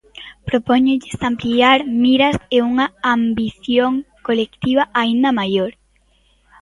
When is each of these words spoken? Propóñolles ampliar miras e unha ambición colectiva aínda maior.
Propóñolles 0.49 1.19
ampliar 1.31 1.79
miras 2.05 2.35
e 2.55 2.57
unha 2.69 2.85
ambición 3.15 3.91
colectiva 4.27 4.83
aínda 5.01 5.29
maior. 5.39 5.71